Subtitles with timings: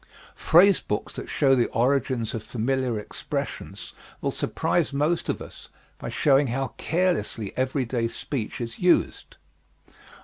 [0.33, 6.09] Phrase books that show the origins of familiar expressions will surprise most of us by
[6.09, 9.37] showing how carelessly everyday speech is used.